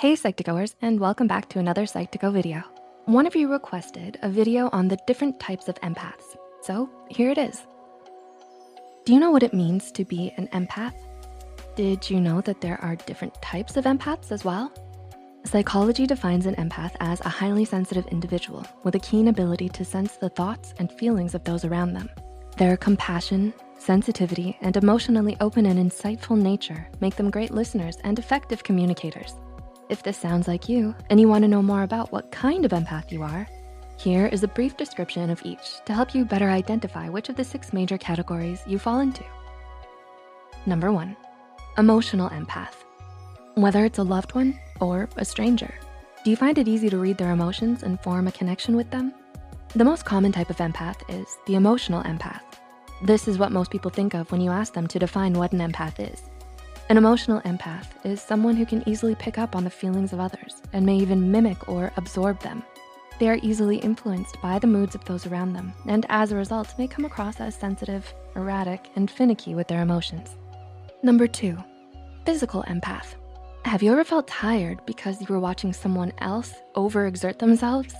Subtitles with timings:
[0.00, 2.62] Hey Psych2Goers and welcome back to another Psych2Go video.
[3.04, 6.38] One of you requested a video on the different types of empaths.
[6.62, 7.60] So here it is.
[9.04, 10.94] Do you know what it means to be an empath?
[11.76, 14.72] Did you know that there are different types of empaths as well?
[15.44, 20.16] Psychology defines an empath as a highly sensitive individual with a keen ability to sense
[20.16, 22.08] the thoughts and feelings of those around them.
[22.56, 28.64] Their compassion, sensitivity, and emotionally open and insightful nature make them great listeners and effective
[28.64, 29.34] communicators.
[29.90, 33.10] If this sounds like you and you wanna know more about what kind of empath
[33.10, 33.48] you are,
[33.98, 37.42] here is a brief description of each to help you better identify which of the
[37.42, 39.24] six major categories you fall into.
[40.64, 41.16] Number one,
[41.76, 42.84] emotional empath.
[43.56, 45.74] Whether it's a loved one or a stranger,
[46.24, 49.12] do you find it easy to read their emotions and form a connection with them?
[49.74, 52.42] The most common type of empath is the emotional empath.
[53.02, 55.58] This is what most people think of when you ask them to define what an
[55.58, 56.30] empath is.
[56.90, 60.60] An emotional empath is someone who can easily pick up on the feelings of others
[60.72, 62.64] and may even mimic or absorb them.
[63.20, 66.74] They are easily influenced by the moods of those around them and as a result
[66.78, 70.34] may come across as sensitive, erratic, and finicky with their emotions.
[71.04, 71.56] Number two,
[72.26, 73.14] physical empath.
[73.64, 77.94] Have you ever felt tired because you were watching someone else overexert themselves?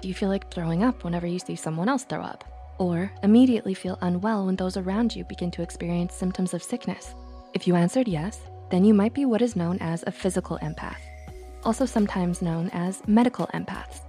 [0.00, 2.42] Do you feel like throwing up whenever you see someone else throw up?
[2.78, 7.14] Or immediately feel unwell when those around you begin to experience symptoms of sickness?
[7.54, 10.98] If you answered yes, then you might be what is known as a physical empath,
[11.62, 14.00] also sometimes known as medical empaths.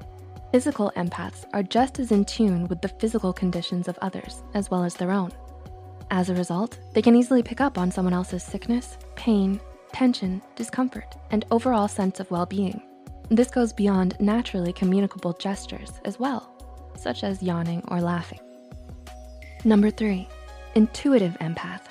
[0.52, 4.84] Physical empaths are just as in tune with the physical conditions of others as well
[4.84, 5.32] as their own.
[6.10, 9.60] As a result, they can easily pick up on someone else's sickness, pain,
[9.94, 12.82] tension, discomfort, and overall sense of well-being.
[13.30, 16.52] This goes beyond naturally communicable gestures as well,
[16.96, 18.40] such as yawning or laughing.
[19.64, 20.28] Number three,
[20.74, 21.82] intuitive empath.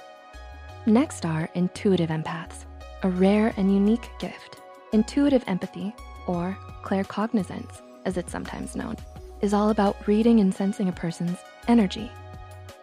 [0.87, 2.67] Next are intuitive empaths,
[3.05, 4.61] a rare and unique gift.
[4.93, 5.95] Intuitive empathy,
[6.27, 8.97] or claircognizance, as it's sometimes known,
[9.41, 11.39] is all about reading and sensing a person's
[11.69, 12.13] energy.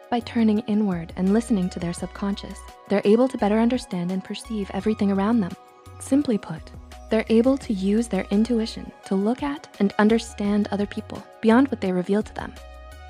[0.10, 2.58] By turning inward and listening to their subconscious,
[2.90, 5.52] they're able to better understand and perceive everything around them.
[6.00, 6.72] Simply put,
[7.12, 11.82] they're able to use their intuition to look at and understand other people beyond what
[11.82, 12.52] they reveal to them.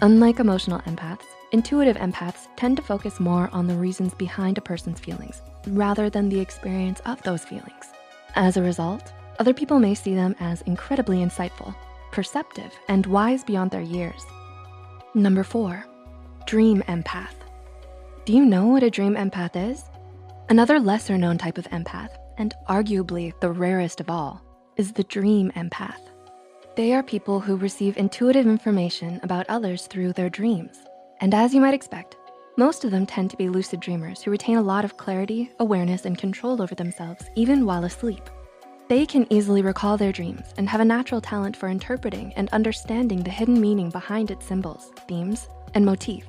[0.01, 5.01] Unlike emotional empaths, Intuitive empaths tend to focus more on the reasons behind a person's
[5.01, 7.91] feelings rather than the experience of those feelings.
[8.35, 11.75] As a result, other people may see them as incredibly insightful,
[12.13, 14.25] perceptive, and wise beyond their years.
[15.13, 15.85] Number four,
[16.47, 17.35] dream empath.
[18.23, 19.83] Do you know what a dream empath is?
[20.47, 24.41] Another lesser known type of empath, and arguably the rarest of all,
[24.77, 26.10] is the dream empath.
[26.75, 30.77] They are people who receive intuitive information about others through their dreams.
[31.19, 32.15] And as you might expect,
[32.55, 36.05] most of them tend to be lucid dreamers who retain a lot of clarity, awareness,
[36.05, 38.29] and control over themselves, even while asleep.
[38.87, 43.21] They can easily recall their dreams and have a natural talent for interpreting and understanding
[43.21, 46.25] the hidden meaning behind its symbols, themes, and motif.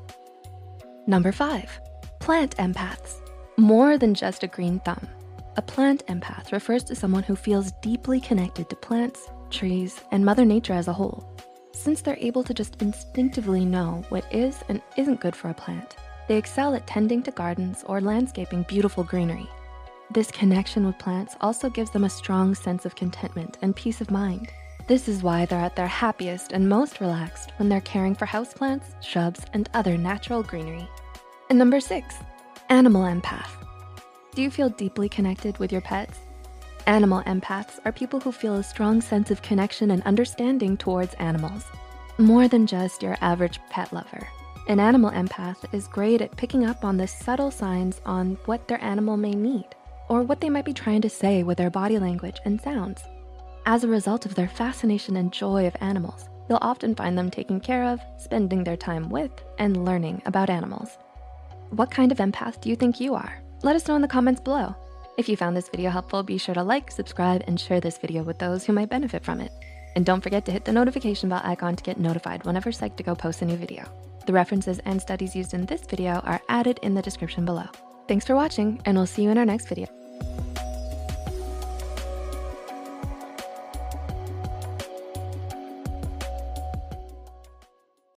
[1.06, 1.80] Number five,
[2.19, 3.20] plant empaths.
[3.56, 5.06] More than just a green thumb.
[5.56, 10.44] A plant empath refers to someone who feels deeply connected to plants, trees, and Mother
[10.44, 11.32] Nature as a whole
[11.74, 15.96] since they're able to just instinctively know what is and isn't good for a plant.
[16.28, 19.48] They excel at tending to gardens or landscaping beautiful greenery.
[20.10, 24.10] This connection with plants also gives them a strong sense of contentment and peace of
[24.10, 24.50] mind.
[24.86, 29.02] This is why they're at their happiest and most relaxed when they're caring for houseplants,
[29.02, 30.86] shrubs, and other natural greenery.
[31.48, 32.16] And number six,
[32.68, 33.50] animal empath.
[34.34, 36.18] Do you feel deeply connected with your pets?
[36.88, 41.65] Animal empaths are people who feel a strong sense of connection and understanding towards animals.
[42.19, 44.26] More than just your average pet lover.
[44.66, 48.82] An animal empath is great at picking up on the subtle signs on what their
[48.82, 49.66] animal may need
[50.09, 53.00] or what they might be trying to say with their body language and sounds.
[53.65, 57.60] As a result of their fascination and joy of animals, you'll often find them taking
[57.60, 60.98] care of, spending their time with, and learning about animals.
[61.71, 63.41] What kind of empath do you think you are?
[63.62, 64.74] Let us know in the comments below.
[65.18, 68.22] If you found this video helpful, be sure to like, subscribe, and share this video
[68.22, 69.53] with those who might benefit from it.
[69.94, 73.42] And don't forget to hit the notification bell icon to get notified whenever Psych2Go posts
[73.42, 73.84] a new video.
[74.26, 77.66] The references and studies used in this video are added in the description below.
[78.09, 80.02] Thanks for watching, and we'll see you in our next video.